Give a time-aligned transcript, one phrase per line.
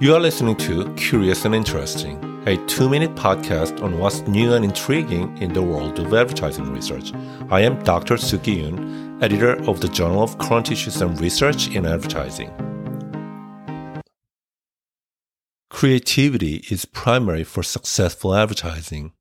[0.00, 2.18] You are listening to Curious and Interesting,
[2.48, 7.12] a two minute podcast on what's new and intriguing in the world of advertising research.
[7.48, 8.16] I am Dr.
[8.16, 12.50] Suki Yoon, editor of the Journal of Current Issues and Research in Advertising.
[15.70, 19.12] Creativity is primary for successful advertising.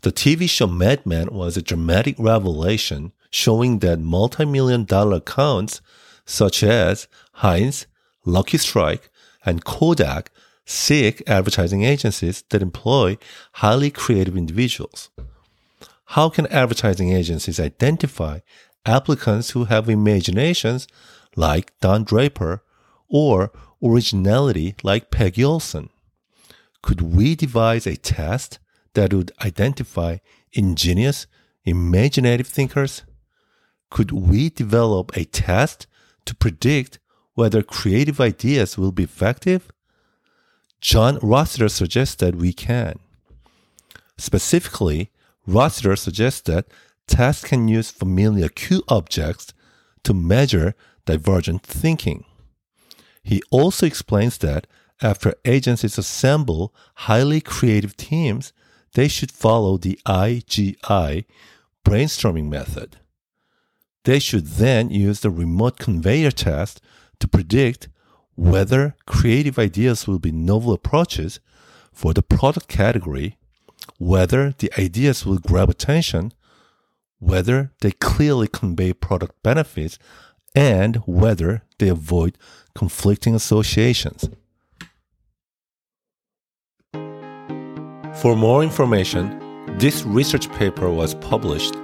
[0.00, 5.82] The TV show Mad Men was a dramatic revelation showing that multi million dollar accounts
[6.24, 7.86] such as Heinz,
[8.24, 9.10] Lucky Strike,
[9.44, 10.30] and Kodak
[10.64, 13.18] seek advertising agencies that employ
[13.54, 15.10] highly creative individuals.
[16.06, 18.40] How can advertising agencies identify
[18.84, 20.86] applicants who have imaginations
[21.36, 22.62] like Don Draper
[23.08, 23.50] or
[23.82, 25.88] originality like Peggy Olson?
[26.82, 28.58] Could we devise a test
[28.94, 30.18] that would identify
[30.52, 31.26] ingenious,
[31.64, 33.04] imaginative thinkers?
[33.90, 35.86] Could we develop a test
[36.26, 36.98] to predict
[37.34, 39.70] whether creative ideas will be effective?
[40.80, 42.98] John Rossiter suggests that we can.
[44.18, 45.10] Specifically,
[45.46, 46.66] Rossiter suggests that
[47.06, 49.52] tests can use familiar cue objects
[50.04, 50.74] to measure
[51.06, 52.24] divergent thinking.
[53.22, 54.66] He also explains that
[55.00, 58.52] after agencies assemble highly creative teams,
[58.94, 61.24] they should follow the IGI
[61.84, 62.98] brainstorming method.
[64.04, 66.80] They should then use the remote conveyor test
[67.22, 67.88] to predict
[68.34, 71.38] whether creative ideas will be novel approaches
[71.92, 73.36] for the product category,
[73.98, 76.32] whether the ideas will grab attention,
[77.20, 80.00] whether they clearly convey product benefits,
[80.54, 82.36] and whether they avoid
[82.74, 84.28] conflicting associations.
[88.20, 89.24] For more information,
[89.78, 91.74] this research paper was published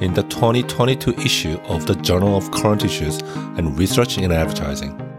[0.00, 3.18] in the 2022 issue of the Journal of Current Issues
[3.56, 5.09] and Research in Advertising.